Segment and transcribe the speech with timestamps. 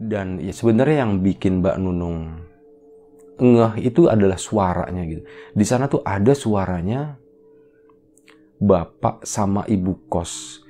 [0.00, 2.48] dan ya sebenarnya yang bikin Mbak Nunung
[3.40, 5.22] ngeh itu adalah suaranya gitu.
[5.52, 7.20] Di sana tuh ada suaranya
[8.60, 10.64] bapak sama ibu kos.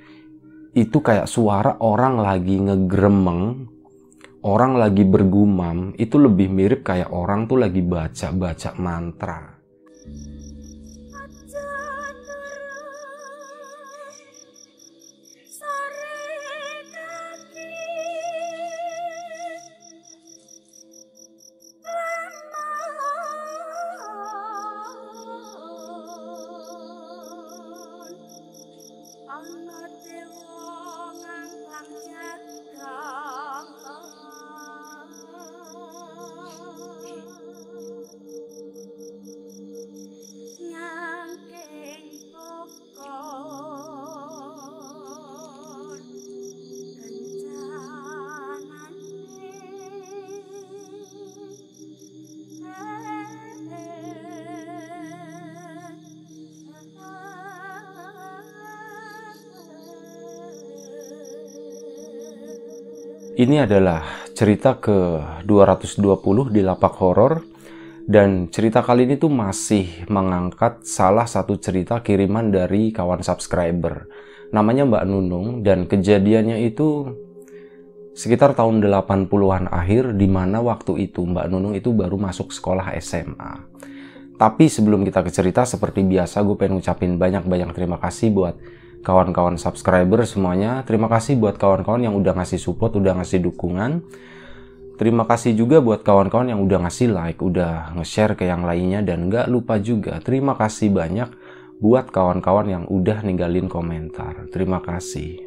[0.71, 3.67] Itu kayak suara orang lagi ngegremeng,
[4.47, 9.59] orang lagi bergumam, itu lebih mirip kayak orang tuh lagi baca-baca mantra.
[63.41, 65.17] Ini adalah cerita ke
[65.49, 67.41] 220 di lapak horor
[68.05, 74.05] dan cerita kali ini tuh masih mengangkat salah satu cerita kiriman dari kawan subscriber.
[74.53, 77.17] Namanya Mbak Nunung dan kejadiannya itu
[78.13, 83.57] sekitar tahun 80-an akhir di mana waktu itu Mbak Nunung itu baru masuk sekolah SMA.
[84.37, 88.53] Tapi sebelum kita ke cerita seperti biasa gue pengen ngucapin banyak-banyak terima kasih buat
[89.01, 90.85] kawan-kawan subscriber semuanya.
[90.85, 94.05] Terima kasih buat kawan-kawan yang udah ngasih support, udah ngasih dukungan.
[95.01, 99.33] Terima kasih juga buat kawan-kawan yang udah ngasih like, udah nge-share ke yang lainnya dan
[99.33, 101.25] nggak lupa juga terima kasih banyak
[101.81, 104.45] buat kawan-kawan yang udah ninggalin komentar.
[104.53, 105.41] Terima kasih.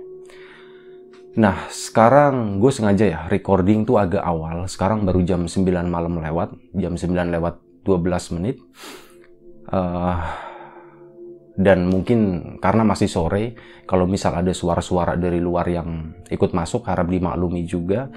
[1.39, 4.67] Nah, sekarang gue sengaja ya recording tuh agak awal.
[4.67, 8.59] Sekarang baru jam 9 malam lewat, jam 9 lewat 12 menit.
[9.71, 10.19] Uh,
[11.55, 12.19] dan mungkin
[12.59, 13.55] karena masih sore
[13.87, 18.11] kalau misal ada suara-suara dari luar yang ikut masuk harap dimaklumi juga.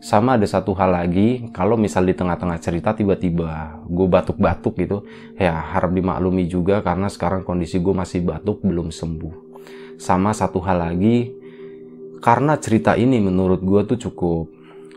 [0.00, 5.04] Sama ada satu hal lagi kalau misal di tengah-tengah cerita tiba-tiba gue batuk-batuk gitu
[5.36, 9.60] ya harap dimaklumi juga karena sekarang kondisi gue masih batuk belum sembuh.
[10.00, 11.28] Sama satu hal lagi
[12.24, 14.48] karena cerita ini menurut gue tuh cukup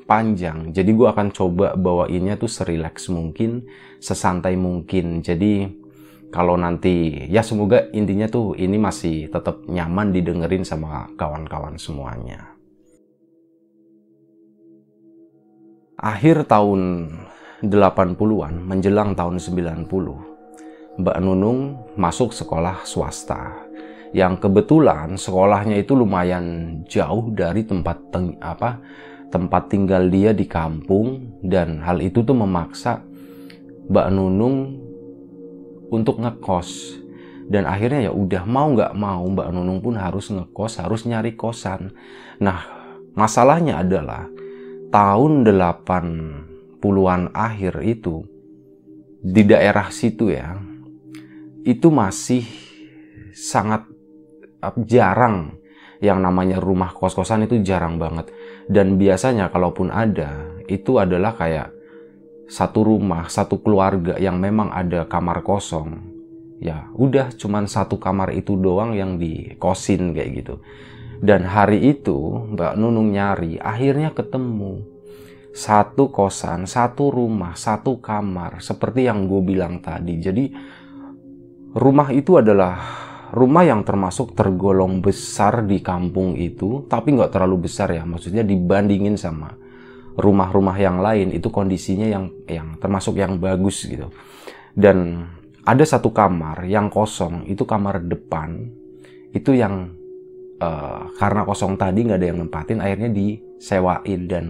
[0.07, 3.67] panjang jadi gue akan coba bawainnya tuh serileks mungkin
[3.99, 5.19] sesantai mungkin.
[5.19, 5.82] Jadi
[6.33, 12.57] kalau nanti ya semoga intinya tuh ini masih tetap nyaman didengerin sama kawan-kawan semuanya.
[16.01, 17.13] Akhir tahun
[17.61, 21.59] 80-an menjelang tahun 90, Mbak Nunung
[21.95, 23.69] masuk sekolah swasta
[24.11, 28.09] yang kebetulan sekolahnya itu lumayan jauh dari tempat
[28.41, 28.81] apa
[29.29, 33.01] tempat tinggal dia di kampung dan hal itu tuh memaksa
[33.89, 34.82] Mbak Nunung
[35.93, 36.97] untuk ngekos.
[37.45, 41.93] Dan akhirnya ya udah mau nggak mau Mbak Nunung pun harus ngekos harus nyari kosan.
[42.41, 42.65] Nah
[43.13, 44.25] masalahnya adalah
[44.89, 48.25] tahun 80-an akhir itu
[49.21, 50.57] di daerah situ ya
[51.61, 52.43] itu masih
[53.35, 53.85] sangat
[54.87, 55.59] jarang.
[56.03, 58.27] Yang namanya rumah kos-kosan itu jarang banget.
[58.67, 61.71] Dan biasanya kalaupun ada itu adalah kayak
[62.47, 65.99] satu rumah, satu keluarga yang memang ada kamar kosong,
[66.59, 70.55] ya udah cuman satu kamar itu doang yang dikosin kayak gitu.
[71.23, 74.83] Dan hari itu Mbak Nunung nyari, akhirnya ketemu
[75.55, 80.19] satu kosan, satu rumah, satu kamar, seperti yang gue bilang tadi.
[80.19, 80.51] Jadi
[81.79, 82.75] rumah itu adalah
[83.31, 89.15] rumah yang termasuk tergolong besar di kampung itu, tapi nggak terlalu besar ya, maksudnya dibandingin
[89.15, 89.62] sama
[90.18, 94.13] rumah-rumah yang lain itu kondisinya yang yang termasuk yang bagus gitu.
[94.74, 95.25] Dan
[95.63, 98.68] ada satu kamar yang kosong, itu kamar depan,
[99.31, 99.96] itu yang
[100.59, 104.46] uh, karena kosong tadi nggak ada yang nempatin, akhirnya disewain dan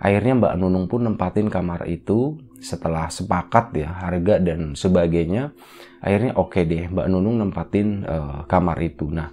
[0.00, 5.52] akhirnya Mbak Nunung pun nempatin kamar itu setelah sepakat ya harga dan sebagainya.
[6.00, 9.12] Akhirnya oke okay deh Mbak Nunung nempatin uh, kamar itu.
[9.12, 9.28] Nah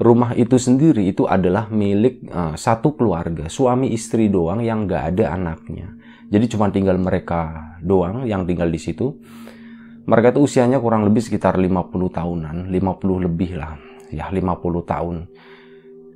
[0.00, 5.36] rumah itu sendiri itu adalah milik uh, satu keluarga, suami istri doang yang nggak ada
[5.36, 5.92] anaknya.
[6.32, 9.12] Jadi cuma tinggal mereka doang yang tinggal di situ.
[10.08, 13.76] Mereka itu usianya kurang lebih sekitar 50 tahunan, 50 lebih lah,
[14.08, 14.40] ya 50
[14.88, 15.16] tahun.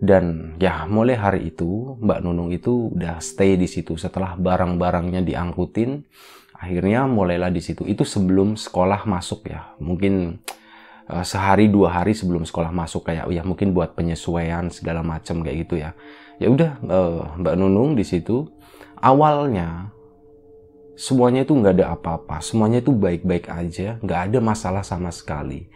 [0.00, 6.02] Dan ya mulai hari itu Mbak Nunung itu udah stay di situ setelah barang-barangnya diangkutin.
[6.56, 7.84] Akhirnya mulailah di situ.
[7.84, 9.76] Itu sebelum sekolah masuk ya.
[9.78, 10.40] Mungkin
[11.10, 15.56] uh, sehari dua hari sebelum sekolah masuk kayak ya mungkin buat penyesuaian segala macam kayak
[15.66, 15.90] gitu ya
[16.38, 18.48] ya udah uh, Mbak Nunung di situ
[18.98, 19.94] awalnya
[20.94, 25.66] semuanya itu nggak ada apa-apa, semuanya itu baik-baik aja, nggak ada masalah sama sekali.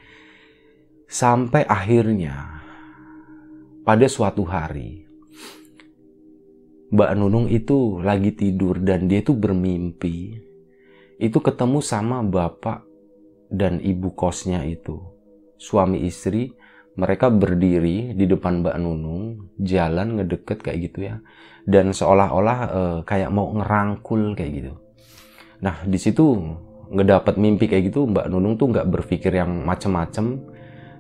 [1.09, 2.63] Sampai akhirnya
[3.83, 5.09] pada suatu hari
[6.93, 10.37] Mbak Nunung itu lagi tidur dan dia itu bermimpi
[11.17, 12.85] itu ketemu sama bapak
[13.49, 15.01] dan ibu kosnya itu
[15.59, 16.55] suami istri
[16.99, 21.21] mereka berdiri di depan Mbak Nunung jalan ngedeket kayak gitu ya
[21.69, 24.73] dan seolah-olah uh, kayak mau ngerangkul kayak gitu
[25.63, 26.39] Nah di situ
[26.89, 30.41] ngedapat mimpi kayak gitu Mbak Nunung tuh nggak berpikir yang macem-macem,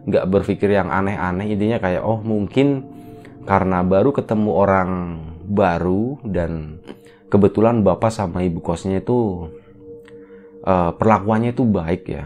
[0.04, 1.54] nggak berpikir yang aneh-aneh.
[1.54, 2.84] Intinya kayak oh mungkin
[3.48, 4.90] karena baru ketemu orang
[5.48, 6.82] baru dan
[7.32, 9.48] kebetulan bapak sama ibu kosnya itu
[10.66, 12.24] uh, perlakuannya itu baik ya.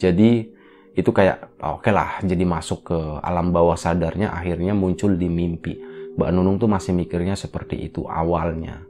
[0.00, 0.57] Jadi
[0.98, 5.78] itu kayak oke okay lah jadi masuk ke alam bawah sadarnya akhirnya muncul di mimpi.
[6.18, 8.82] Mbak Nunung tuh masih mikirnya seperti itu awalnya.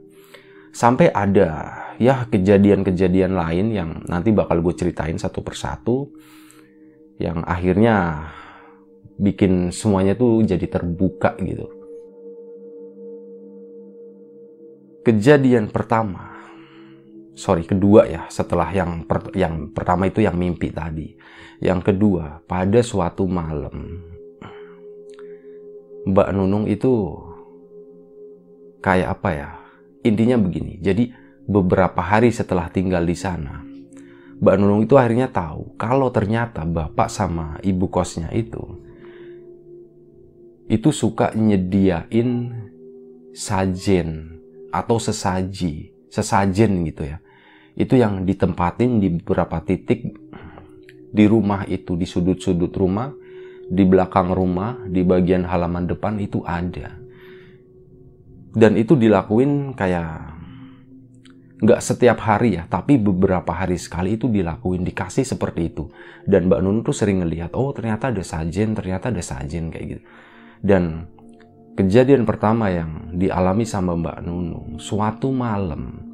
[0.73, 6.09] Sampai ada ya kejadian-kejadian lain yang nanti bakal gue ceritain satu persatu
[7.21, 8.25] yang akhirnya
[9.19, 11.69] bikin semuanya tuh jadi terbuka gitu.
[15.05, 16.33] Kejadian pertama,
[17.37, 21.18] sorry kedua ya setelah yang per, yang pertama itu yang mimpi tadi.
[21.59, 23.99] Yang kedua pada suatu malam
[26.07, 27.19] Mbak Nunung itu
[28.79, 29.49] kayak apa ya?
[30.07, 30.79] Intinya begini.
[30.79, 31.11] Jadi
[31.43, 33.61] beberapa hari setelah tinggal di sana,
[34.39, 38.79] Mbak Nunung itu akhirnya tahu kalau ternyata bapak sama ibu kosnya itu
[40.69, 42.53] itu suka nyediain
[43.33, 44.39] sajen
[44.69, 47.17] atau sesaji, sesajen gitu ya.
[47.73, 50.13] Itu yang ditempatin di beberapa titik
[51.09, 53.09] di rumah itu, di sudut-sudut rumah,
[53.69, 56.97] di belakang rumah, di bagian halaman depan itu ada.
[58.49, 60.41] Dan itu dilakuin kayak
[61.59, 65.91] nggak setiap hari ya, tapi beberapa hari sekali itu dilakuin, dikasih seperti itu.
[66.23, 70.03] Dan Mbak Nun tuh sering ngelihat, oh ternyata ada sajen, ternyata ada sajen kayak gitu.
[70.63, 71.05] Dan
[71.75, 76.09] kejadian pertama yang dialami sama Mbak Nunung, suatu malam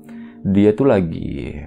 [0.46, 1.58] dia tuh lagi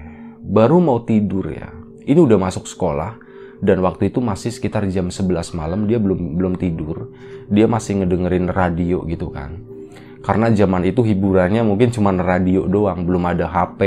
[0.43, 1.78] baru mau tidur ya.
[2.09, 3.21] Ini udah masuk sekolah
[3.61, 7.13] dan waktu itu masih sekitar jam 11 malam dia belum belum tidur.
[7.53, 9.79] Dia masih ngedengerin radio gitu kan
[10.23, 13.81] karena zaman itu hiburannya mungkin cuma radio doang, belum ada HP,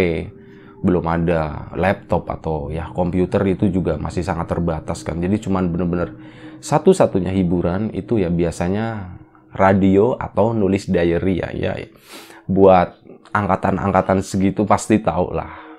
[0.80, 5.20] belum ada laptop atau ya komputer itu juga masih sangat terbatas kan.
[5.20, 6.16] Jadi cuma bener-bener
[6.64, 9.18] satu-satunya hiburan itu ya biasanya
[9.52, 11.50] radio atau nulis diary ya.
[11.52, 11.74] Ya
[12.48, 12.98] buat
[13.32, 15.71] angkatan-angkatan segitu pasti tahu lah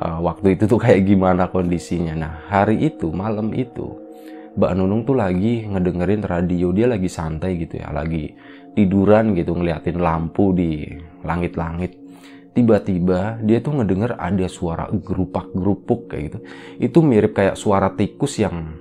[0.00, 2.16] uh, waktu itu tuh kayak gimana kondisinya.
[2.16, 4.00] Nah hari itu malam itu
[4.56, 6.74] Mbak Nunung tuh lagi ngedengerin radio.
[6.74, 8.34] Dia lagi santai gitu ya, lagi
[8.74, 10.88] tiduran gitu ngeliatin lampu di
[11.22, 11.94] langit-langit.
[12.50, 16.38] Tiba-tiba dia tuh ngedenger ada suara gerupak gerupuk kayak gitu.
[16.82, 18.74] Itu mirip kayak suara tikus yang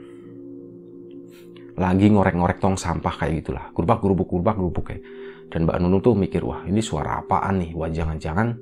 [1.80, 3.66] lagi ngorek-ngorek tong sampah kayak gitulah.
[3.72, 5.04] Gerupak gerupuk gerupak gerupuk kayak.
[5.50, 7.72] Dan Mbak Nunung tuh mikir wah ini suara apaan nih?
[7.78, 8.58] Wah jangan-jangan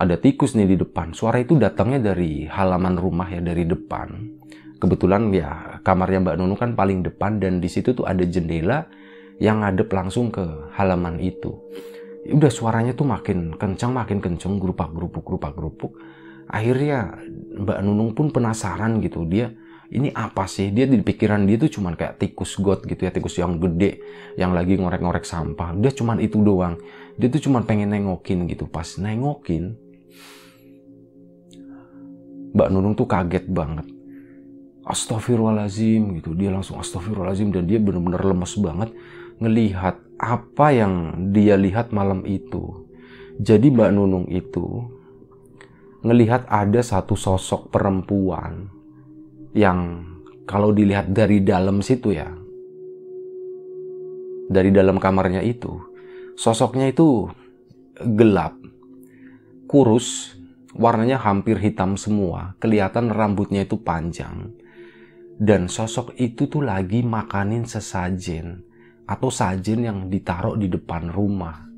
[0.00, 4.40] ada tikus nih di depan suara itu datangnya dari halaman rumah ya dari depan
[4.80, 8.88] kebetulan ya kamarnya Mbak Nunung kan paling depan dan di situ tuh ada jendela
[9.40, 10.44] yang ngadep langsung ke
[10.76, 11.56] halaman itu.
[12.28, 15.92] Ya udah suaranya tuh makin kencang, makin kencang, gerupak gerupuk, gerupak gerupuk.
[16.52, 17.16] Akhirnya
[17.56, 19.24] Mbak Nunung pun penasaran gitu.
[19.24, 19.48] Dia
[19.88, 20.68] ini apa sih?
[20.68, 24.04] Dia di pikiran dia tuh cuman kayak tikus got gitu ya, tikus yang gede
[24.36, 25.72] yang lagi ngorek-ngorek sampah.
[25.80, 26.76] Dia cuman itu doang.
[27.16, 28.68] Dia tuh cuman pengen nengokin gitu.
[28.68, 29.80] Pas nengokin,
[32.50, 33.86] Mbak Nunung tuh kaget banget.
[34.84, 36.34] Astagfirullahalazim gitu.
[36.34, 38.90] Dia langsung astagfirullahalazim dan dia bener-bener lemes banget
[39.40, 40.92] ngelihat apa yang
[41.32, 42.86] dia lihat malam itu.
[43.40, 44.84] Jadi Mbak Nunung itu
[46.04, 48.68] ngelihat ada satu sosok perempuan
[49.56, 50.04] yang
[50.44, 52.28] kalau dilihat dari dalam situ ya,
[54.50, 55.78] dari dalam kamarnya itu,
[56.34, 57.30] sosoknya itu
[58.16, 58.58] gelap,
[59.70, 60.34] kurus,
[60.74, 64.50] warnanya hampir hitam semua, kelihatan rambutnya itu panjang.
[65.38, 68.66] Dan sosok itu tuh lagi makanin sesajen
[69.06, 71.70] atau sajen yang ditaruh di depan rumah.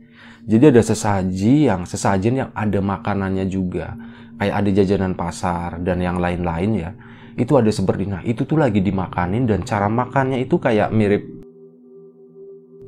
[0.48, 3.92] Jadi ada sesaji yang sesajen yang ada makanannya juga.
[4.40, 6.90] Kayak ada jajanan pasar dan yang lain-lain ya.
[7.36, 11.22] Itu ada seperti nah itu tuh lagi dimakanin dan cara makannya itu kayak mirip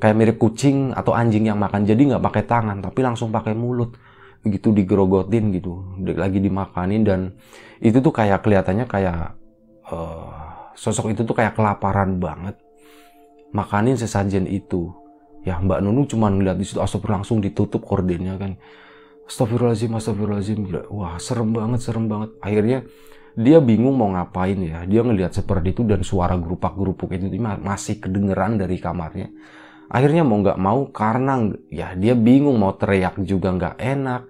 [0.02, 1.87] kayak mirip kucing atau anjing yang makan.
[1.87, 3.94] Jadi nggak pakai tangan tapi langsung pakai mulut
[4.44, 5.80] gitu digerogotin gitu
[6.14, 7.20] lagi dimakanin dan
[7.80, 9.40] itu tuh kayak kelihatannya kayak
[9.88, 12.60] uh, sosok itu tuh kayak kelaparan banget
[13.56, 14.92] makanin sesajen itu
[15.48, 18.60] ya Mbak Nunu cuma ngeliat di situ asap langsung ditutup kordennya kan
[19.24, 20.60] Astagfirullahaladzim, astagfirullahaladzim.
[20.92, 22.36] Wah, serem banget, serem banget.
[22.44, 22.84] Akhirnya
[23.34, 24.84] dia bingung mau ngapain ya.
[24.84, 29.32] Dia ngelihat seperti itu dan suara gerupak-gerupuk itu masih kedengeran dari kamarnya.
[29.88, 31.40] Akhirnya mau nggak mau karena
[31.72, 34.22] ya dia bingung mau teriak juga nggak enak.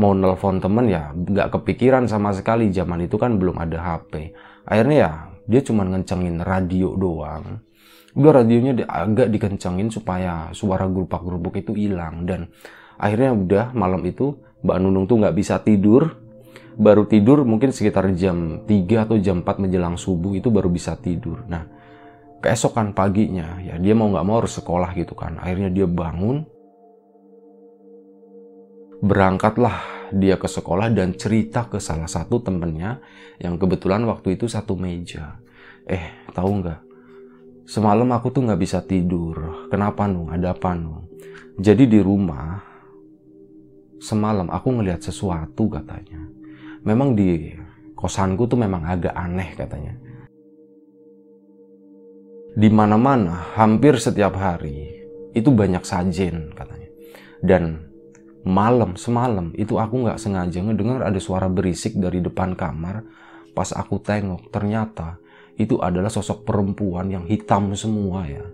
[0.00, 2.72] Mau nelpon temen ya nggak kepikiran sama sekali.
[2.72, 4.32] Zaman itu kan belum ada HP.
[4.64, 5.12] Akhirnya ya
[5.44, 7.60] dia cuma ngencengin radio doang.
[8.16, 12.24] Udah radionya agak dikencengin supaya suara gerupak-gerupuk itu hilang.
[12.24, 12.48] Dan
[12.96, 16.16] akhirnya udah malam itu Mbak Nunung tuh nggak bisa tidur
[16.80, 21.44] baru tidur mungkin sekitar jam 3 atau jam 4 menjelang subuh itu baru bisa tidur.
[21.44, 21.68] Nah,
[22.40, 25.36] keesokan paginya ya dia mau nggak mau harus sekolah gitu kan.
[25.36, 26.48] Akhirnya dia bangun,
[29.00, 33.00] berangkatlah dia ke sekolah dan cerita ke salah satu temennya
[33.40, 35.40] yang kebetulan waktu itu satu meja.
[35.88, 36.80] Eh, tahu nggak?
[37.64, 39.68] Semalam aku tuh nggak bisa tidur.
[39.70, 40.28] Kenapa nung?
[40.28, 41.06] Ada apa nung?
[41.60, 42.60] Jadi di rumah
[44.00, 46.40] semalam aku ngelihat sesuatu katanya
[46.84, 47.52] memang di
[47.96, 49.94] kosanku tuh memang agak aneh katanya.
[52.50, 56.90] Di mana-mana, hampir setiap hari, itu banyak sajen katanya.
[57.38, 57.89] Dan
[58.46, 63.04] malam, semalam, itu aku nggak sengaja ngedengar ada suara berisik dari depan kamar.
[63.52, 65.18] Pas aku tengok, ternyata
[65.58, 68.44] itu adalah sosok perempuan yang hitam semua ya.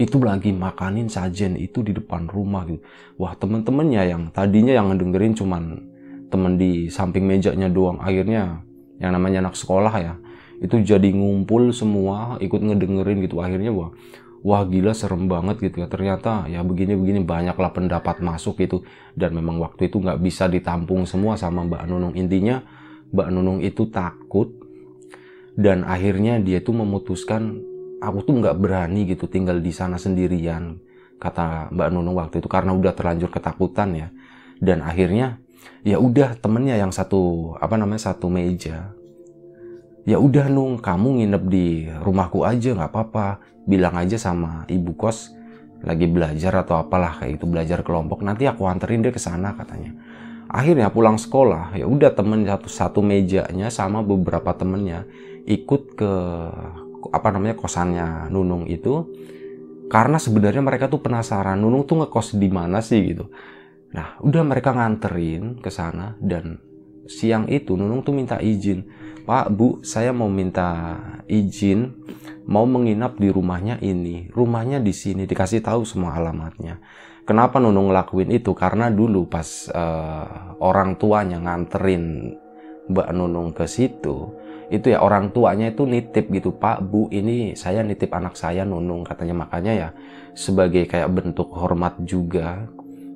[0.00, 2.82] Itu lagi makanin sajen itu di depan rumah gitu.
[3.20, 5.92] Wah temen-temennya yang tadinya yang ngedengerin cuman
[6.32, 8.64] teman di samping mejanya doang akhirnya
[8.96, 10.16] yang namanya anak sekolah ya
[10.64, 13.92] itu jadi ngumpul semua ikut ngedengerin gitu akhirnya wah
[14.42, 15.88] wah gila serem banget gitu ya.
[15.88, 18.82] Ternyata ya begini-begini banyaklah pendapat masuk gitu
[19.14, 22.14] dan memang waktu itu nggak bisa ditampung semua sama Mbak Nunung.
[22.18, 22.60] Intinya
[23.14, 24.50] Mbak Nunung itu takut
[25.54, 27.62] dan akhirnya dia tuh memutuskan
[28.02, 30.82] aku tuh nggak berani gitu tinggal di sana sendirian
[31.22, 34.08] kata Mbak Nunung waktu itu karena udah terlanjur ketakutan ya.
[34.62, 35.42] Dan akhirnya
[35.82, 38.94] ya udah temennya yang satu apa namanya satu meja
[40.02, 41.66] ya udah nung kamu nginep di
[42.02, 43.28] rumahku aja nggak apa-apa.
[43.62, 45.38] Bilang aja sama ibu kos
[45.82, 49.94] lagi belajar atau apalah kayak itu belajar kelompok nanti aku anterin dia ke sana katanya.
[50.50, 55.06] Akhirnya pulang sekolah ya udah temen satu satu mejanya sama beberapa temennya
[55.46, 56.12] ikut ke
[57.10, 59.10] apa namanya kosannya Nunung itu.
[59.90, 63.02] Karena sebenarnya mereka tuh penasaran Nunung tuh ngekos di mana sih?
[63.04, 63.28] gitu.
[63.92, 66.56] Nah, udah mereka nganterin ke sana dan
[67.04, 68.88] siang itu Nunung tuh minta izin.
[69.22, 70.98] Pak, Bu, saya mau minta
[71.30, 71.94] izin
[72.42, 74.26] mau menginap di rumahnya ini.
[74.34, 76.82] Rumahnya di sini dikasih tahu semua alamatnya.
[77.22, 78.50] Kenapa Nunung ngelakuin itu?
[78.50, 82.34] Karena dulu pas uh, orang tuanya nganterin
[82.90, 84.34] Mbak Nunung ke situ,
[84.72, 89.04] itu ya orang tuanya itu nitip gitu Pak Bu ini saya nitip anak saya Nunung
[89.04, 89.88] katanya makanya ya
[90.32, 92.64] sebagai kayak bentuk hormat juga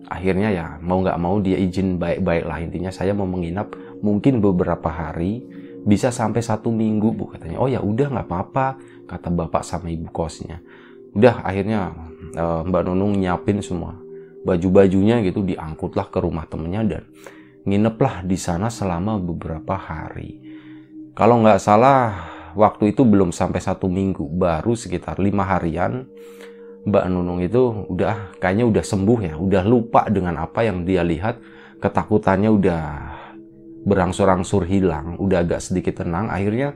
[0.07, 4.87] akhirnya ya mau nggak mau dia izin baik-baik lah intinya saya mau menginap mungkin beberapa
[4.87, 5.43] hari
[5.87, 7.63] bisa sampai satu minggu bu katanya.
[7.63, 8.67] Oh ya udah nggak apa-apa
[9.07, 10.59] kata bapak sama ibu kosnya.
[11.15, 11.95] Udah akhirnya
[12.35, 13.95] uh, mbak Nunung nyiapin semua.
[14.43, 17.03] Baju-bajunya gitu diangkutlah ke rumah temennya dan
[17.63, 20.43] ngineplah di sana selama beberapa hari.
[21.15, 22.29] Kalau nggak salah
[22.59, 26.07] waktu itu belum sampai satu minggu baru sekitar lima harian
[26.87, 31.43] Mbak Nunung itu udah kayaknya udah sembuh ya, udah lupa dengan apa yang dia lihat,
[31.83, 32.83] ketakutannya udah
[33.87, 36.27] berangsur-angsur hilang, udah agak sedikit tenang.
[36.27, 36.75] Akhirnya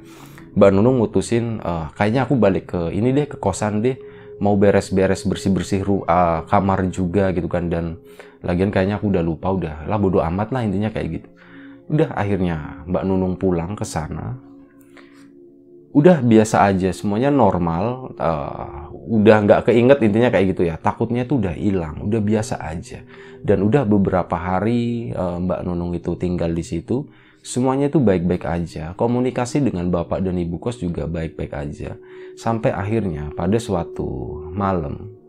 [0.54, 3.98] Mbak Nunung mutusin, uh, kayaknya aku balik ke ini deh, ke kosan deh,
[4.38, 7.66] mau beres-beres bersih-bersih uh, kamar juga gitu kan.
[7.66, 7.98] Dan
[8.46, 11.28] lagian kayaknya aku udah lupa, udah lah bodo amat lah intinya kayak gitu.
[11.90, 14.38] Udah akhirnya Mbak Nunung pulang ke sana,
[15.90, 20.78] udah biasa aja semuanya normal uh, udah nggak keinget intinya kayak gitu ya.
[20.78, 23.02] Takutnya tuh udah hilang udah biasa aja.
[23.40, 27.10] Dan udah beberapa hari uh, Mbak Nunung itu tinggal di situ
[27.42, 28.94] semuanya tuh baik-baik aja.
[28.94, 31.98] Komunikasi dengan bapak dan ibu kos juga baik-baik aja.
[32.38, 35.20] Sampai akhirnya pada suatu malam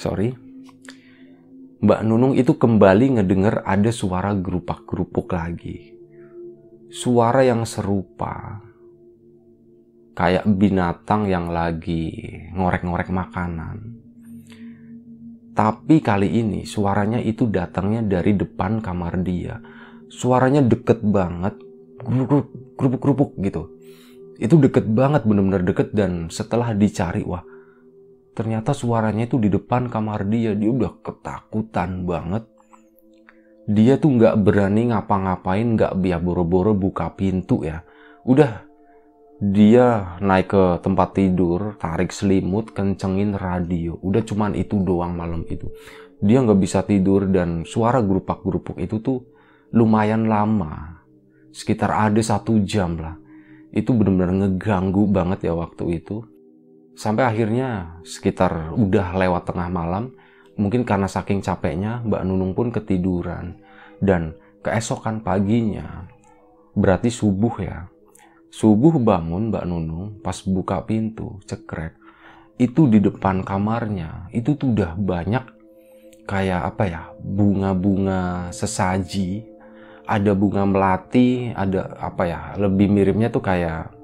[0.00, 0.32] sorry
[1.84, 5.99] Mbak Nunung itu kembali ngedenger ada suara gerupak-gerupuk lagi
[6.90, 8.58] suara yang serupa
[10.18, 12.10] kayak binatang yang lagi
[12.50, 13.76] ngorek-ngorek makanan.
[15.54, 19.62] Tapi kali ini suaranya itu datangnya dari depan kamar dia.
[20.10, 21.54] Suaranya deket banget,
[22.74, 23.70] kerupuk-kerupuk gitu.
[24.42, 27.46] Itu deket banget, bener-bener deket dan setelah dicari, wah
[28.34, 30.58] ternyata suaranya itu di depan kamar dia.
[30.58, 32.50] Dia udah ketakutan banget
[33.70, 37.86] dia tuh nggak berani ngapa-ngapain, nggak biar boro-boro buka pintu ya.
[38.26, 38.66] Udah
[39.38, 43.94] dia naik ke tempat tidur, tarik selimut, kencengin radio.
[44.02, 45.70] Udah cuman itu doang malam itu.
[46.18, 49.22] Dia nggak bisa tidur dan suara gerupak-gerupuk itu tuh
[49.70, 51.00] lumayan lama.
[51.54, 53.16] Sekitar ada satu jam lah.
[53.70, 56.26] Itu benar-benar ngeganggu banget ya waktu itu.
[56.98, 60.12] Sampai akhirnya sekitar udah lewat tengah malam,
[60.60, 63.56] mungkin karena saking capeknya Mbak Nunung pun ketiduran.
[64.00, 66.08] Dan keesokan paginya,
[66.76, 67.88] berarti subuh ya,
[68.50, 71.94] Subuh bangun Mbak Nunung pas buka pintu cekrek
[72.58, 75.46] itu di depan kamarnya itu tuh udah banyak
[76.26, 79.46] kayak apa ya bunga-bunga sesaji
[80.02, 83.94] ada bunga melati ada apa ya lebih miripnya tuh kayak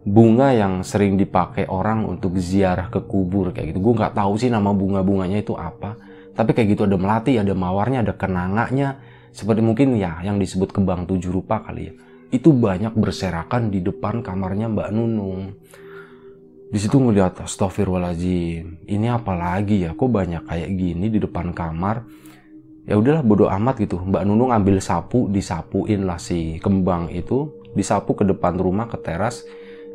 [0.00, 4.48] bunga yang sering dipakai orang untuk ziarah ke kubur kayak gitu gue nggak tahu sih
[4.48, 5.96] nama bunga-bunganya itu apa
[6.32, 8.96] tapi kayak gitu ada melati ada mawarnya ada kenanganya
[9.30, 11.94] seperti mungkin ya yang disebut kembang tujuh rupa kali ya
[12.30, 15.50] itu banyak berserakan di depan kamarnya Mbak Nunung.
[16.70, 22.06] Di situ ngeliat astagfirullahaladzim, ini apa lagi ya, kok banyak kayak gini di depan kamar.
[22.86, 23.98] Ya udahlah bodo amat gitu.
[23.98, 29.42] Mbak Nunung ambil sapu, disapuin lah si kembang itu, disapu ke depan rumah ke teras.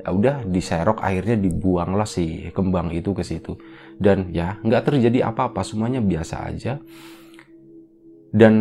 [0.05, 3.57] Ya udah diserok airnya dibuang lah si kembang itu ke situ.
[3.97, 6.77] Dan ya nggak terjadi apa-apa, semuanya biasa aja.
[8.29, 8.53] Dan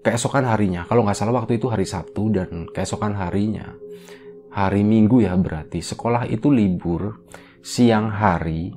[0.00, 3.76] keesokan harinya, kalau nggak salah waktu itu hari Sabtu dan keesokan harinya,
[4.48, 7.28] hari Minggu ya berarti, sekolah itu libur
[7.60, 8.72] siang hari,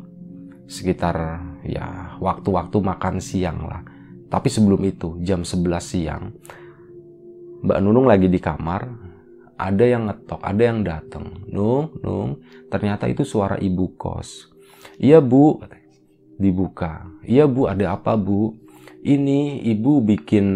[0.68, 3.88] sekitar ya waktu-waktu makan siang lah.
[4.28, 6.36] Tapi sebelum itu, jam 11 siang,
[7.64, 9.05] Mbak Nunung lagi di kamar,
[9.56, 11.48] ada yang ngetok, ada yang datang.
[11.48, 14.52] Nung, Nung, ternyata itu suara ibu kos.
[15.00, 15.64] Iya bu,
[16.36, 17.08] dibuka.
[17.24, 18.56] Iya bu, ada apa bu?
[19.06, 20.48] Ini ibu bikin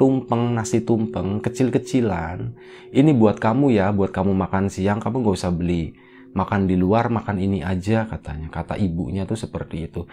[0.00, 2.56] tumpeng nasi tumpeng kecil-kecilan
[2.88, 5.92] ini buat kamu ya buat kamu makan siang kamu gak usah beli
[6.32, 10.08] makan di luar makan ini aja katanya kata ibunya tuh seperti itu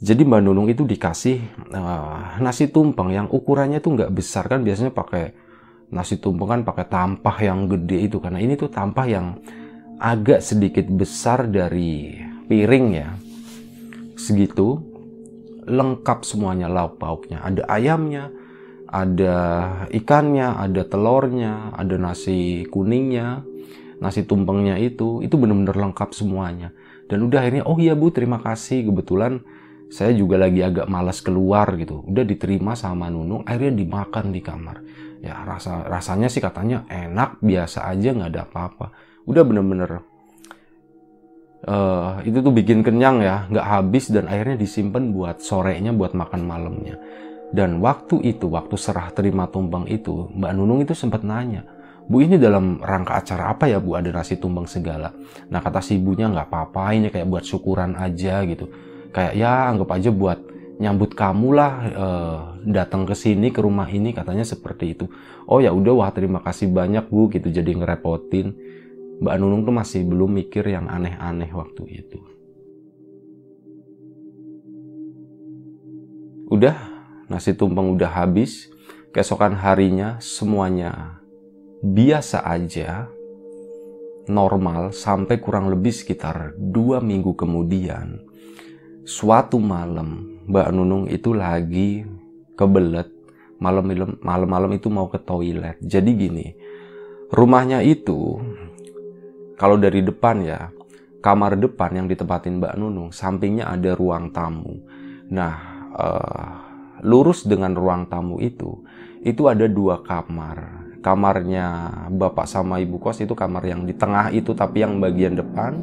[0.00, 1.36] jadi Mbak Nunung itu dikasih
[1.76, 5.36] uh, nasi tumpeng yang ukurannya tuh nggak besar kan biasanya pakai
[5.90, 9.26] nasi tumpeng kan pakai tampah yang gede itu karena ini tuh tampah yang
[10.00, 13.10] agak sedikit besar dari piring ya
[14.16, 14.80] segitu
[15.66, 18.32] lengkap semuanya lauk pauknya ada ayamnya
[18.90, 19.36] ada
[19.94, 23.46] ikannya, ada telurnya, ada nasi kuningnya,
[24.02, 26.74] nasi tumpengnya itu, itu benar-benar lengkap semuanya.
[27.06, 28.90] Dan udah akhirnya, oh iya bu, terima kasih.
[28.90, 29.38] Kebetulan
[29.90, 32.02] saya juga lagi agak malas keluar gitu.
[32.02, 34.82] Udah diterima sama Nunung, akhirnya dimakan di kamar.
[35.20, 38.86] Ya rasa rasanya sih katanya enak, biasa aja nggak ada apa-apa.
[39.28, 40.00] Udah bener-bener
[41.68, 46.40] uh, itu tuh bikin kenyang ya, nggak habis dan akhirnya disimpan buat sorenya, buat makan
[46.48, 46.96] malamnya.
[47.50, 51.66] Dan waktu itu, waktu serah terima tumbang itu, Mbak Nunung itu sempat nanya,
[52.10, 55.14] Bu ini dalam rangka acara apa ya Bu ada nasi tumbang segala.
[55.46, 58.66] Nah kata si ibunya nggak apa-apa ini kayak buat syukuran aja gitu.
[59.14, 60.38] Kayak ya anggap aja buat
[60.82, 65.08] nyambut kamu lah eh, datang ke sini ke rumah ini katanya seperti itu.
[65.48, 68.56] Oh ya udah wah terima kasih banyak Bu gitu jadi ngerepotin.
[69.20, 72.18] Mbak Nunung tuh masih belum mikir yang aneh-aneh waktu itu.
[76.50, 76.74] Udah
[77.30, 78.72] nasi tumpeng udah habis,
[79.14, 81.20] keesokan harinya semuanya
[81.80, 83.06] biasa aja,
[84.26, 88.24] normal sampai kurang lebih sekitar dua minggu kemudian.
[89.04, 92.04] Suatu malam Mbak Nunung itu lagi
[92.60, 93.08] kebelet
[93.60, 93.88] malam
[94.24, 95.76] malam itu mau ke toilet.
[95.80, 96.46] Jadi gini,
[97.32, 98.40] rumahnya itu
[99.60, 100.72] kalau dari depan ya
[101.20, 104.80] kamar depan yang ditempatin Mbak Nunung sampingnya ada ruang tamu.
[105.28, 105.54] Nah,
[105.92, 106.48] uh,
[107.04, 108.80] lurus dengan ruang tamu itu,
[109.20, 110.88] itu ada dua kamar.
[111.00, 115.76] Kamarnya bapak sama ibu kos itu kamar yang di tengah itu tapi yang bagian depan.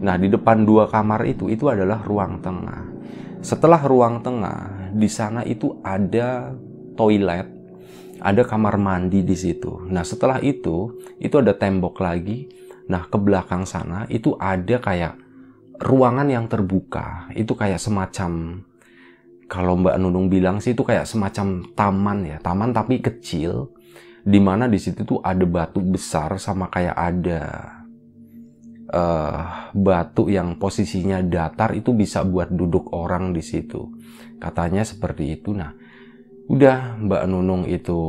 [0.00, 2.82] Nah, di depan dua kamar itu itu adalah ruang tengah.
[3.42, 6.54] Setelah ruang tengah, di sana itu ada
[6.98, 7.48] toilet,
[8.20, 9.86] ada kamar mandi di situ.
[9.88, 12.50] Nah, setelah itu, itu ada tembok lagi.
[12.90, 15.14] Nah, ke belakang sana itu ada kayak
[15.80, 17.30] ruangan yang terbuka.
[17.32, 18.62] Itu kayak semacam
[19.50, 23.74] kalau Mbak Nunung bilang sih itu kayak semacam taman ya, taman tapi kecil,
[24.22, 27.42] di mana di situ tuh ada batu besar sama kayak ada
[28.94, 33.90] uh, batu yang posisinya datar itu bisa buat duduk orang di situ.
[34.40, 35.52] Katanya seperti itu.
[35.52, 35.76] Nah,
[36.48, 38.00] udah Mbak Nunung itu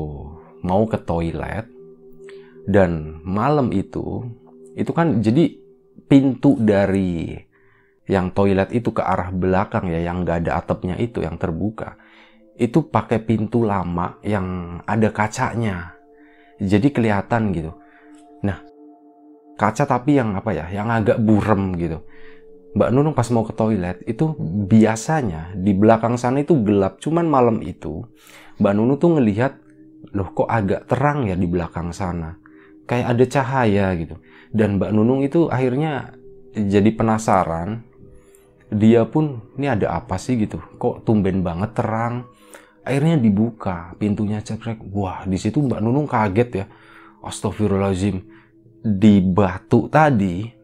[0.63, 1.67] mau ke toilet
[2.69, 4.23] dan malam itu
[4.77, 5.51] itu kan jadi
[6.07, 7.35] pintu dari
[8.07, 11.95] yang toilet itu ke arah belakang ya, yang gak ada atapnya itu, yang terbuka,
[12.59, 15.95] itu pakai pintu lama yang ada kacanya.
[16.59, 17.71] Jadi kelihatan gitu.
[19.61, 22.01] kaca tapi yang apa ya yang agak burem gitu
[22.71, 24.31] Mbak Nunung pas mau ke toilet itu
[24.67, 27.03] biasanya di belakang sana itu gelap.
[27.03, 28.07] Cuman malam itu
[28.63, 29.59] Mbak Nunung tuh ngelihat
[30.15, 32.39] loh kok agak terang ya di belakang sana?
[32.87, 34.15] Kayak ada cahaya gitu.
[34.55, 36.15] Dan Mbak Nunung itu akhirnya
[36.55, 37.83] jadi penasaran.
[38.71, 40.39] Dia pun ini ada apa sih?
[40.39, 40.63] gitu.
[40.79, 42.23] Kok tumben banget terang?
[42.87, 44.79] Akhirnya dibuka pintunya cekrek.
[44.95, 46.65] Wah di situ Mbak Nunung kaget ya.
[47.19, 48.23] Astagfirullahaladzim.
[48.79, 50.60] Di batu tadi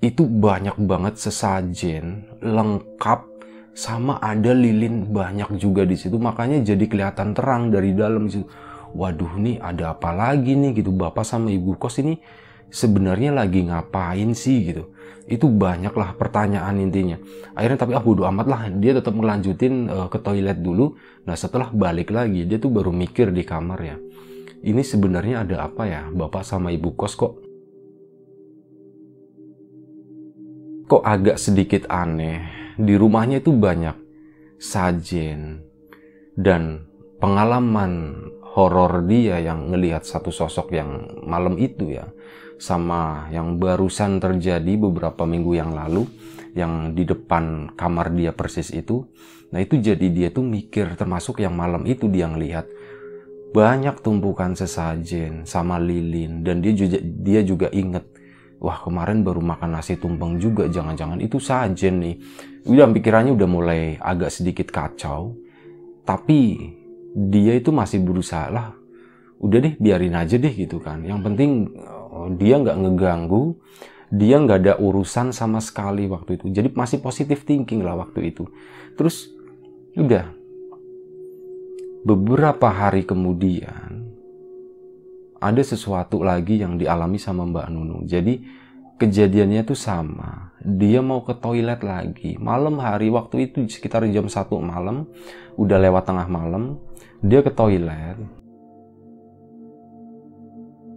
[0.00, 3.28] itu banyak banget sesajen lengkap
[3.76, 6.16] sama ada lilin banyak juga di situ.
[6.16, 8.48] Makanya jadi kelihatan terang dari dalam situ.
[8.96, 10.90] Waduh nih ada apa lagi nih gitu?
[10.90, 12.18] Bapak sama ibu kos ini
[12.72, 14.90] sebenarnya lagi ngapain sih gitu?
[15.28, 17.20] Itu banyaklah pertanyaan intinya.
[17.54, 18.60] Akhirnya tapi ah bodo amat lah.
[18.72, 20.96] Dia tetap melanjutin uh, ke toilet dulu.
[21.28, 23.96] Nah setelah balik lagi dia tuh baru mikir di kamar ya.
[24.64, 26.08] Ini sebenarnya ada apa ya?
[26.08, 27.49] Bapak sama ibu kos kok
[30.90, 32.42] kok agak sedikit aneh.
[32.74, 33.94] Di rumahnya itu banyak
[34.58, 35.62] sajen
[36.34, 36.90] dan
[37.22, 42.10] pengalaman horor dia yang ngelihat satu sosok yang malam itu ya
[42.58, 46.04] sama yang barusan terjadi beberapa minggu yang lalu
[46.52, 49.06] yang di depan kamar dia persis itu
[49.54, 52.66] nah itu jadi dia tuh mikir termasuk yang malam itu dia ngelihat
[53.54, 58.06] banyak tumpukan sesajen sama lilin dan dia juga dia juga inget
[58.60, 62.16] wah kemarin baru makan nasi tumpeng juga jangan-jangan itu sajen nih.
[62.68, 65.34] Udah pikirannya udah mulai agak sedikit kacau.
[66.04, 66.60] Tapi
[67.16, 68.76] dia itu masih berusaha lah.
[69.40, 71.00] Udah deh biarin aja deh gitu kan.
[71.00, 73.56] Yang penting eh, dia nggak ngeganggu.
[74.10, 76.52] Dia nggak ada urusan sama sekali waktu itu.
[76.52, 78.44] Jadi masih positif thinking lah waktu itu.
[78.94, 79.32] Terus
[79.96, 80.36] udah.
[82.00, 83.89] Beberapa hari kemudian
[85.40, 88.04] ada sesuatu lagi yang dialami sama Mbak Nunung.
[88.04, 88.44] Jadi
[89.00, 90.52] kejadiannya tuh sama.
[90.60, 92.36] Dia mau ke toilet lagi.
[92.36, 95.08] Malam hari waktu itu sekitar jam 1 malam,
[95.56, 96.76] udah lewat tengah malam,
[97.24, 98.20] dia ke toilet.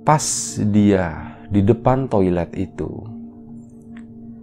[0.04, 0.26] Pas
[0.60, 2.92] dia di depan toilet itu,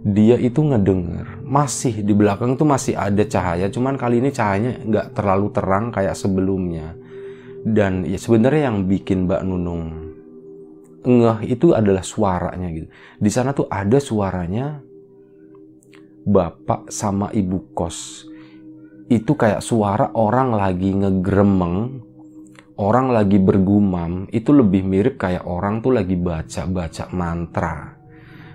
[0.01, 5.07] dia itu ngedenger masih di belakang tuh masih ada cahaya cuman kali ini cahayanya nggak
[5.13, 6.97] terlalu terang kayak sebelumnya
[7.61, 9.83] dan ya sebenarnya yang bikin Mbak Nunung
[11.01, 12.87] ngeh itu adalah suaranya gitu.
[13.17, 14.81] Di sana tuh ada suaranya
[16.25, 18.29] bapak sama ibu kos.
[19.11, 21.99] Itu kayak suara orang lagi ngegremeng,
[22.79, 27.97] orang lagi bergumam, itu lebih mirip kayak orang tuh lagi baca-baca mantra.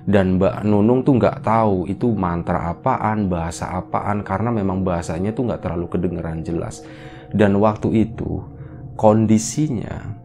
[0.06, 5.50] Dan Mbak Nunung tuh nggak tahu itu mantra apaan, bahasa apaan, karena memang bahasanya tuh
[5.50, 6.86] nggak terlalu kedengeran jelas.
[7.34, 8.55] Dan waktu itu
[8.96, 10.18] kondisinya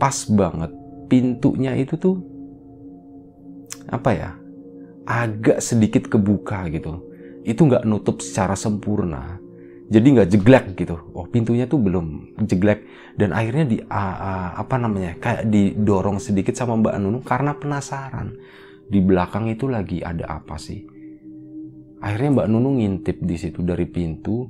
[0.00, 0.72] pas banget.
[1.10, 2.16] Pintunya itu tuh
[3.90, 4.30] apa ya
[5.06, 7.06] agak sedikit kebuka gitu.
[7.46, 9.40] Itu nggak nutup secara sempurna
[9.90, 11.02] jadi nggak jeglek gitu.
[11.18, 12.86] Oh pintunya tuh belum jeglek.
[13.18, 18.38] Dan akhirnya di uh, uh, apa namanya kayak didorong sedikit sama Mbak Nunung karena penasaran.
[18.86, 20.86] Di belakang itu lagi ada apa sih?
[21.98, 24.46] Akhirnya Mbak Nunung ngintip di situ dari pintu.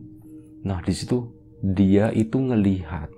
[0.68, 3.12] Nah di situ dia itu ngelihat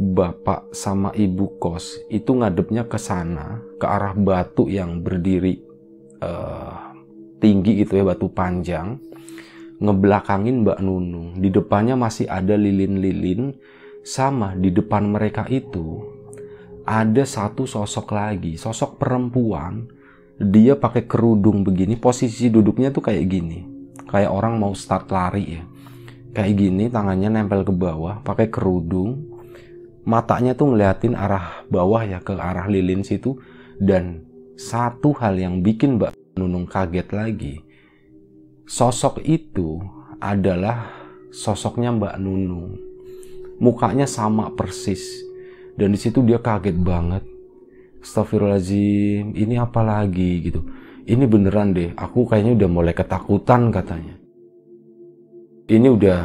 [0.00, 5.62] bapak sama ibu kos itu ngadepnya ke sana ke arah batu yang berdiri
[6.18, 6.96] uh,
[7.38, 8.96] tinggi gitu ya batu panjang.
[9.74, 13.52] Ngebelakangin Mbak Nunung di depannya masih ada lilin-lilin.
[14.04, 16.04] Sama di depan mereka itu
[16.84, 19.88] ada satu sosok lagi sosok perempuan.
[20.34, 23.60] Dia pakai kerudung begini posisi duduknya tuh kayak gini.
[24.08, 25.62] Kayak orang mau start lari ya
[26.34, 29.32] kayak gini tangannya nempel ke bawah pakai kerudung.
[30.04, 33.38] Matanya tuh ngeliatin arah bawah ya ke arah lilin situ.
[33.80, 34.26] Dan
[34.58, 37.54] satu hal yang bikin Mbak Nunung kaget lagi
[38.64, 39.80] sosok itu
[40.18, 40.88] adalah
[41.30, 42.76] sosoknya Mbak Nunung.
[43.60, 45.04] Mukanya sama persis.
[45.74, 47.22] Dan di situ dia kaget banget.
[48.04, 50.60] Astagfirullahaladzim ini apa lagi gitu.
[51.04, 54.23] Ini beneran deh aku kayaknya udah mulai ketakutan katanya
[55.64, 56.20] ini udah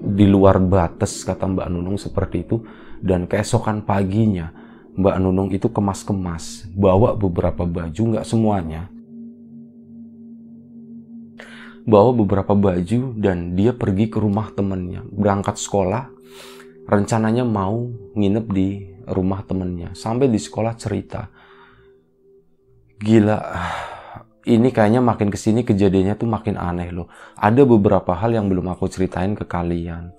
[0.00, 2.62] di luar batas kata Mbak Nunung seperti itu.
[3.00, 4.52] Dan keesokan paginya
[4.92, 8.92] Mbak Nunung itu kemas-kemas bawa beberapa baju nggak semuanya.
[11.88, 15.00] Bawa beberapa baju dan dia pergi ke rumah temennya.
[15.08, 16.12] Berangkat sekolah
[16.84, 18.68] rencananya mau nginep di
[19.08, 19.96] rumah temennya.
[19.96, 21.32] Sampai di sekolah cerita
[23.00, 23.40] gila
[24.50, 27.06] ini kayaknya makin ke sini kejadiannya tuh makin aneh loh.
[27.38, 30.10] Ada beberapa hal yang belum aku ceritain ke kalian.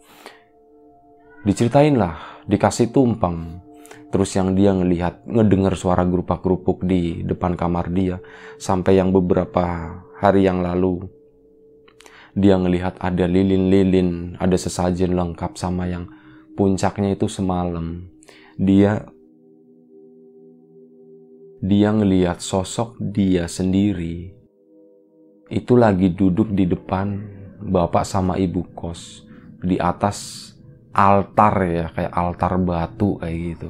[1.44, 3.68] Diceritain lah, dikasih tumpeng.
[4.12, 8.20] terus yang dia ngelihat ngedengar suara gerupak gerupuk di depan kamar dia
[8.60, 9.88] sampai yang beberapa
[10.20, 11.08] hari yang lalu
[12.36, 16.12] dia ngelihat ada lilin-lilin ada sesajen lengkap sama yang
[16.60, 18.12] puncaknya itu semalam
[18.60, 19.08] dia
[21.62, 24.34] dia ngelihat sosok dia sendiri.
[25.46, 27.22] Itu lagi duduk di depan
[27.62, 29.30] bapak sama ibu kos
[29.62, 30.50] di atas
[30.90, 33.70] altar ya kayak altar batu kayak gitu.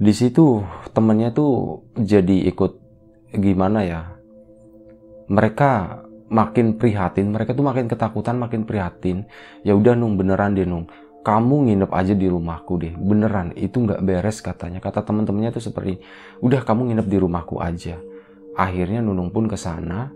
[0.00, 2.72] Di situ temennya tuh jadi ikut
[3.38, 4.18] gimana ya
[5.30, 9.30] mereka makin prihatin mereka tuh makin ketakutan makin prihatin.
[9.62, 12.94] Ya udah nung beneran deh nung kamu nginep aja di rumahku deh.
[12.96, 14.80] Beneran itu nggak beres katanya.
[14.80, 16.00] Kata teman-temannya tuh seperti
[16.40, 18.00] udah kamu nginep di rumahku aja.
[18.56, 20.08] Akhirnya Nunung pun ke sana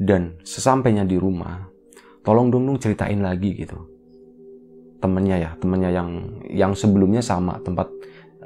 [0.00, 1.68] dan sesampainya di rumah
[2.24, 3.76] tolong dong Nung ceritain lagi gitu.
[4.98, 6.10] Temennya ya temennya yang
[6.48, 7.86] yang sebelumnya sama tempat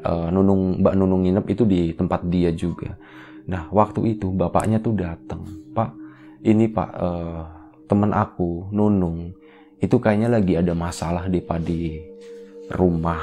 [0.04, 2.98] uh, Nunung Mbak Nunung nginep itu di tempat dia juga.
[3.46, 5.90] Nah waktu itu bapaknya tuh datang Pak
[6.44, 7.42] ini Pak uh,
[7.86, 9.32] temen aku Nunung
[9.83, 11.99] itu kayaknya lagi ada masalah di padi
[12.71, 13.18] rumah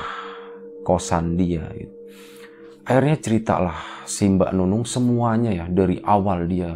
[0.83, 1.95] kosan dia gitu.
[2.83, 6.75] akhirnya ceritalah si Mbak Nunung semuanya ya dari awal dia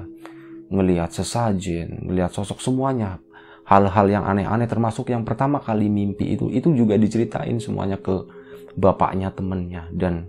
[0.73, 3.21] ngelihat sesajen ngelihat sosok semuanya.
[3.63, 8.27] Hal-hal yang aneh-aneh termasuk yang pertama kali mimpi itu itu juga diceritain semuanya ke
[8.75, 9.87] bapaknya temennya.
[9.95, 10.27] Dan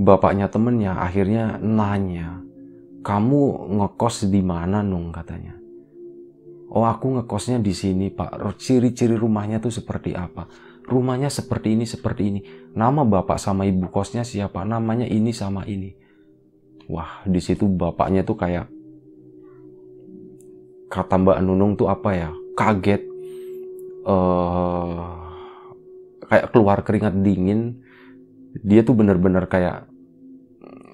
[0.00, 2.40] bapaknya temennya akhirnya nanya
[3.04, 5.12] kamu ngekos di mana nung?
[5.12, 5.63] katanya
[6.74, 8.34] Oh aku ngekosnya di sini pak.
[8.58, 10.50] Ciri-ciri rumahnya tuh seperti apa?
[10.84, 12.40] Rumahnya seperti ini, seperti ini.
[12.74, 14.66] Nama bapak sama ibu kosnya siapa?
[14.66, 15.94] Namanya ini sama ini.
[16.90, 18.66] Wah di situ bapaknya tuh kayak
[20.90, 22.30] kata Mbak Nunung tuh apa ya?
[22.58, 23.06] Kaget.
[24.04, 25.14] Uh,
[26.26, 27.86] kayak keluar keringat dingin.
[28.66, 29.86] Dia tuh bener-bener kayak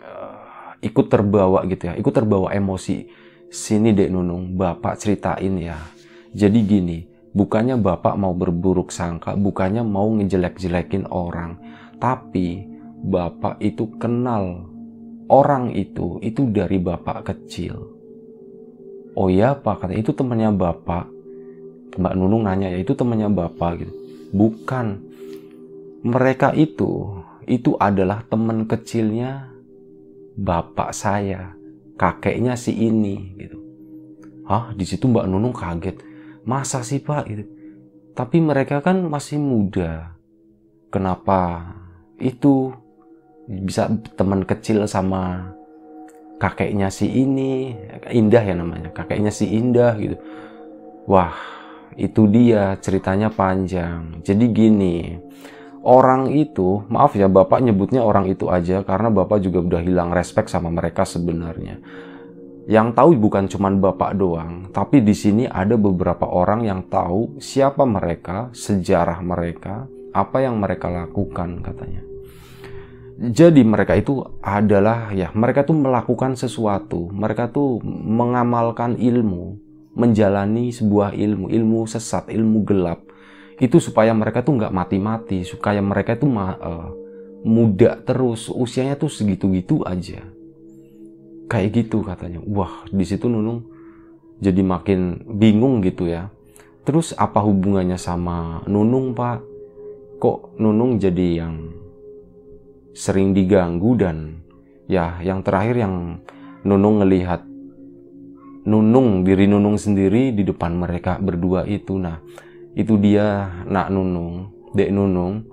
[0.05, 1.97] uh, ikut terbawa gitu ya.
[1.97, 3.09] Ikut terbawa emosi
[3.51, 5.75] Sini dek Nunung, Bapak ceritain ya.
[6.31, 7.03] Jadi gini,
[7.35, 11.59] bukannya Bapak mau berburuk sangka, bukannya mau ngejelek-jelekin orang.
[11.99, 12.63] Tapi
[13.03, 14.71] Bapak itu kenal
[15.27, 17.75] orang itu, itu dari Bapak kecil.
[19.19, 21.11] Oh ya Pak, kata itu temannya Bapak.
[21.99, 23.95] Mbak Nunung nanya ya, itu temannya Bapak gitu.
[24.31, 25.11] Bukan.
[26.07, 27.19] Mereka itu,
[27.51, 29.51] itu adalah teman kecilnya
[30.39, 31.60] Bapak saya
[32.01, 33.61] kakeknya si ini gitu.
[34.49, 36.01] Hah, di situ Mbak Nunung kaget.
[36.49, 37.45] Masa sih Pak gitu.
[38.17, 40.17] Tapi mereka kan masih muda.
[40.89, 41.71] Kenapa
[42.17, 42.73] itu
[43.47, 45.53] bisa teman kecil sama
[46.41, 47.77] kakeknya si ini
[48.09, 50.17] Indah ya namanya kakeknya si Indah gitu
[51.05, 51.37] wah
[51.99, 55.21] itu dia ceritanya panjang jadi gini
[55.85, 60.53] orang itu, maaf ya Bapak nyebutnya orang itu aja karena Bapak juga udah hilang respect
[60.53, 61.81] sama mereka sebenarnya.
[62.71, 67.83] Yang tahu bukan cuma Bapak doang, tapi di sini ada beberapa orang yang tahu siapa
[67.89, 72.03] mereka, sejarah mereka, apa yang mereka lakukan katanya.
[73.21, 79.61] Jadi mereka itu adalah ya mereka tuh melakukan sesuatu, mereka tuh mengamalkan ilmu,
[79.93, 83.10] menjalani sebuah ilmu, ilmu sesat, ilmu gelap
[83.61, 86.89] itu supaya mereka tuh nggak mati-mati supaya mereka tuh uh,
[87.45, 90.25] muda terus usianya tuh segitu-gitu aja.
[91.51, 92.41] Kayak gitu katanya.
[92.49, 93.69] Wah di situ Nunung
[94.41, 96.33] jadi makin bingung gitu ya.
[96.89, 99.45] Terus apa hubungannya sama Nunung pak?
[100.17, 101.55] Kok Nunung jadi yang
[102.97, 104.41] sering diganggu dan
[104.89, 106.25] ya yang terakhir yang
[106.65, 107.45] Nunung ngelihat
[108.65, 112.01] Nunung diri Nunung sendiri di depan mereka berdua itu.
[112.01, 112.21] Nah
[112.75, 115.47] itu dia nak nunung dek nunung.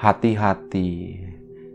[0.00, 1.20] Hati-hati.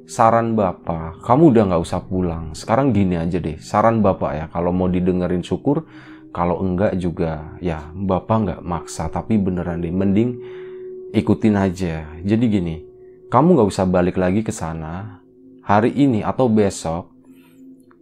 [0.05, 2.53] Saran bapak kamu udah nggak usah pulang.
[2.57, 4.45] Sekarang gini aja deh saran bapak ya.
[4.49, 5.85] Kalau mau didengerin syukur
[6.33, 9.09] kalau enggak juga ya bapak nggak maksa.
[9.09, 10.41] Tapi beneran deh mending
[11.13, 12.05] ikutin aja.
[12.21, 12.75] Jadi gini
[13.29, 15.21] kamu nggak usah balik lagi ke sana.
[15.65, 17.09] Hari ini atau besok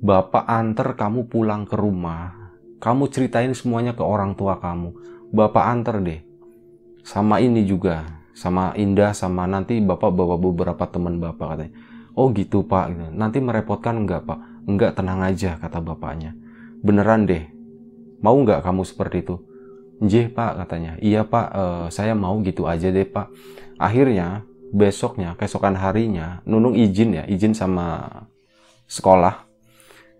[0.03, 2.51] bapak antar kamu pulang ke rumah.
[2.83, 4.91] Kamu ceritain semuanya ke orang tua kamu.
[5.31, 6.32] Bapak antar deh
[7.03, 11.73] sama ini juga sama Indah sama nanti bapak bawa beberapa teman bapak katanya.
[12.13, 13.09] Oh gitu pak gitu.
[13.13, 14.39] nanti merepotkan enggak pak?
[14.65, 16.33] Enggak tenang aja kata bapaknya.
[16.81, 17.45] Beneran deh.
[18.23, 19.35] Mau enggak kamu seperti itu?
[20.01, 20.97] Njih pak katanya.
[21.03, 23.29] Iya pak uh, saya mau gitu aja deh pak.
[23.77, 28.09] Akhirnya besoknya keesokan harinya Nunung izin ya izin sama
[28.89, 29.45] sekolah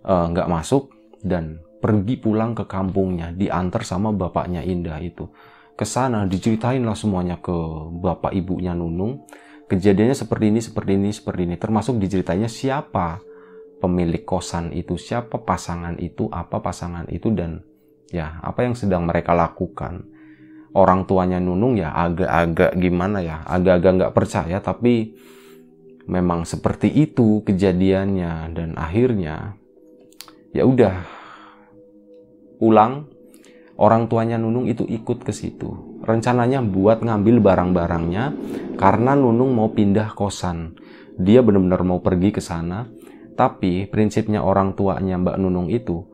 [0.06, 0.94] uh, nggak masuk
[1.26, 5.26] dan pergi pulang ke kampungnya diantar sama bapaknya Indah itu
[5.74, 7.56] ke sana diceritain lah semuanya ke
[7.98, 9.26] bapak ibunya Nunung
[9.74, 11.56] kejadiannya seperti ini, seperti ini, seperti ini.
[11.58, 13.24] Termasuk diceritanya siapa
[13.82, 17.66] pemilik kosan itu, siapa pasangan itu, apa pasangan itu, dan
[18.14, 20.06] ya apa yang sedang mereka lakukan.
[20.74, 25.14] Orang tuanya Nunung ya agak-agak gimana ya, agak-agak nggak percaya, tapi
[26.10, 29.56] memang seperti itu kejadiannya dan akhirnya
[30.52, 31.00] ya udah
[32.60, 33.08] pulang
[33.84, 36.00] orang tuanya Nunung itu ikut ke situ.
[36.08, 38.24] Rencananya buat ngambil barang-barangnya
[38.80, 40.80] karena Nunung mau pindah kosan.
[41.20, 42.88] Dia benar-benar mau pergi ke sana.
[43.36, 46.06] Tapi prinsipnya orang tuanya Mbak Nunung itu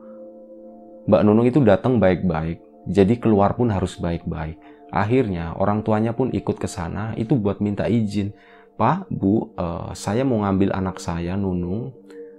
[1.06, 2.60] Mbak Nunung itu datang baik-baik.
[2.90, 4.58] Jadi keluar pun harus baik-baik.
[4.90, 8.34] Akhirnya orang tuanya pun ikut ke sana itu buat minta izin.
[8.78, 11.92] Pak, Bu, uh, saya mau ngambil anak saya Nunung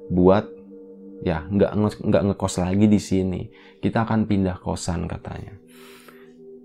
[0.09, 0.47] buat
[1.21, 3.41] ya nggak nggak ngekos lagi di sini.
[3.81, 5.57] Kita akan pindah kosan katanya.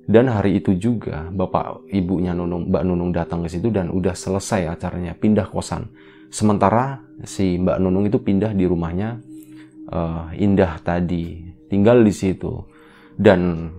[0.06, 4.70] Dan hari itu juga bapak ibunya Nunung, Mbak Nunung datang ke situ dan udah selesai
[4.70, 5.90] acaranya pindah kosan.
[6.30, 9.18] Sementara si Mbak Nunung itu pindah di rumahnya
[9.90, 12.54] uh, Indah tadi, tinggal di situ
[13.18, 13.70] dan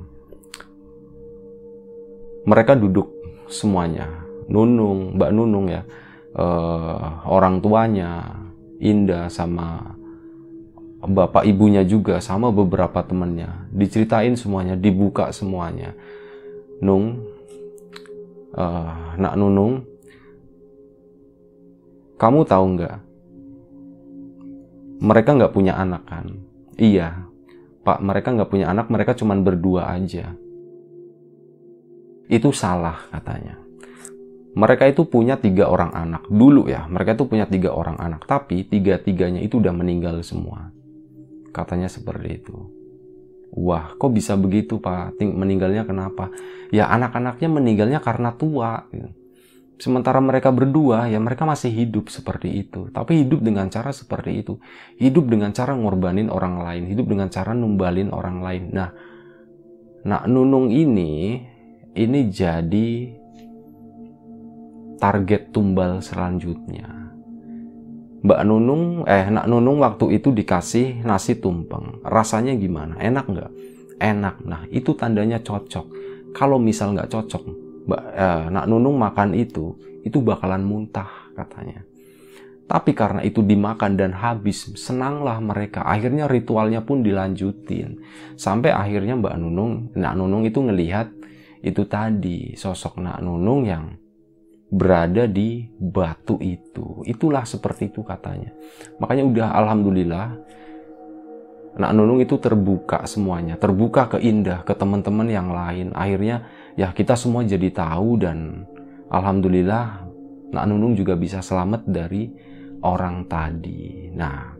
[2.43, 3.07] mereka duduk
[3.47, 5.83] semuanya Nunung, Mbak Nunung ya,
[6.35, 8.35] uh, orang tuanya,
[8.83, 9.96] Indah sama
[11.03, 13.69] bapak ibunya juga sama beberapa temannya.
[13.69, 15.93] Diceritain semuanya dibuka semuanya.
[16.81, 17.21] Nung
[18.57, 19.85] uh, nak Nunung
[22.17, 22.97] kamu tahu nggak?
[24.97, 26.25] Mereka nggak punya anak kan?
[26.81, 27.29] Iya.
[27.85, 30.33] Pak mereka nggak punya anak mereka cuma berdua aja.
[32.25, 33.61] Itu salah katanya.
[34.57, 36.25] Mereka itu punya tiga orang anak.
[36.25, 38.25] Dulu ya mereka itu punya tiga orang anak.
[38.25, 40.73] Tapi tiga tiganya itu udah meninggal semua
[41.57, 42.55] katanya seperti itu.
[43.57, 45.17] Wah kok bisa begitu pak?
[45.17, 46.29] Meninggalnya kenapa?
[46.69, 49.09] Ya anak-anaknya meninggalnya karena tua gitu.
[49.77, 52.89] sementara mereka berdua ya mereka masih hidup seperti itu.
[52.93, 54.57] Tapi hidup dengan cara seperti itu.
[54.97, 56.83] Hidup dengan cara ngorbanin orang lain.
[56.89, 58.63] Hidup dengan cara numbalin orang lain.
[58.73, 58.89] Nah
[60.05, 61.41] nak nunung ini
[61.97, 62.89] ini jadi
[64.97, 66.96] target tumbal selanjutnya.
[68.27, 72.03] Mbak Nunung, eh Nak Nunung waktu itu dikasih nasi tumpeng.
[72.03, 72.99] Rasanya gimana?
[72.99, 73.51] Enak nggak?
[74.03, 74.35] Enak.
[74.43, 75.87] Nah itu tandanya cocok.
[76.35, 77.43] Kalau misal nggak cocok,
[77.87, 81.07] Mbak eh, Nak Nunung makan itu, itu bakalan muntah
[81.39, 81.87] katanya.
[82.67, 85.87] Tapi karena itu dimakan dan habis, senanglah mereka.
[85.87, 88.03] Akhirnya ritualnya pun dilanjutin.
[88.35, 91.07] Sampai akhirnya Mbak Nunung, Nak Nunung itu ngelihat
[91.63, 93.95] itu tadi sosok Nak Nunung yang
[94.67, 97.03] berada di batu itu.
[97.07, 98.51] Itulah seperti itu katanya.
[98.99, 100.27] Makanya udah alhamdulillah
[101.77, 105.93] Nak Nunung itu terbuka semuanya, terbuka ke Indah, ke teman-teman yang lain.
[105.93, 108.65] Akhirnya ya kita semua jadi tahu dan
[109.13, 110.09] alhamdulillah
[110.57, 112.33] Nak Nunung juga bisa selamat dari
[112.81, 114.09] orang tadi.
[114.09, 114.57] Nah,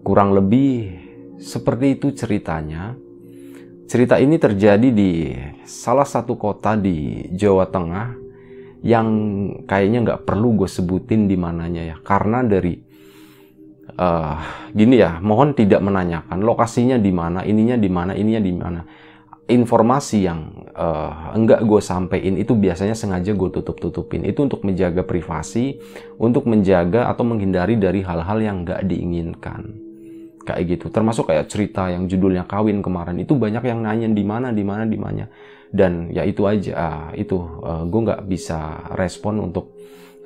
[0.00, 0.96] kurang lebih
[1.36, 2.96] seperti itu ceritanya.
[3.84, 5.34] Cerita ini terjadi di
[5.66, 8.19] salah satu kota di Jawa Tengah
[8.80, 9.08] yang
[9.68, 11.96] kayaknya nggak perlu gue sebutin di mananya ya.
[12.00, 12.76] Karena dari
[13.96, 14.36] uh,
[14.72, 18.82] gini ya mohon tidak menanyakan lokasinya di mana ininya di mana ininya di mana.
[19.50, 25.02] Informasi yang uh, enggak gue sampein itu biasanya sengaja gue tutup tutupin itu untuk menjaga
[25.02, 25.82] privasi
[26.22, 29.62] untuk menjaga atau menghindari dari hal-hal yang nggak diinginkan.
[30.46, 30.86] Kayak gitu.
[30.94, 33.18] Termasuk kayak cerita yang judulnya kawin kemarin.
[33.20, 35.26] Itu banyak yang nanya di mana di mana di mana
[35.70, 39.70] dan ya itu aja uh, itu uh, gue nggak bisa respon untuk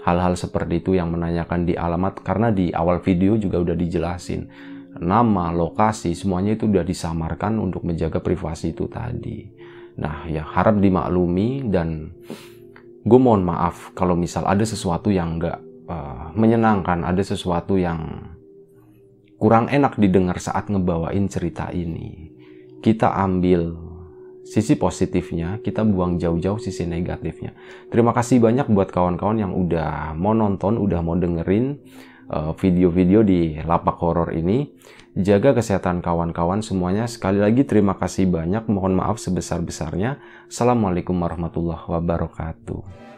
[0.05, 4.49] hal-hal seperti itu yang menanyakan di alamat karena di awal video juga udah dijelasin.
[4.95, 9.49] Nama lokasi semuanya itu udah disamarkan untuk menjaga privasi itu tadi.
[10.01, 12.15] Nah ya harap dimaklumi dan
[13.05, 18.33] gue mohon maaf kalau misal ada sesuatu yang nggak uh, menyenangkan ada sesuatu yang
[19.37, 22.33] kurang enak didengar saat ngebawain cerita ini.
[22.81, 23.84] Kita ambil
[24.45, 27.57] sisi positifnya, kita buang jauh-jauh sisi negatifnya.
[27.89, 31.81] Terima kasih banyak buat kawan-kawan yang udah mau nonton, udah mau dengerin
[32.29, 34.71] uh, video-video uh, di lapak horor ini.
[35.15, 37.07] Jaga kesehatan kawan-kawan semuanya.
[37.07, 38.67] Sekali lagi terima kasih banyak.
[38.67, 40.19] Mohon maaf sebesar-besarnya.
[40.51, 43.14] Assalamualaikum warahmatullahi wabarakatuh.